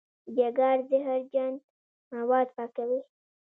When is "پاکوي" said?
2.55-2.99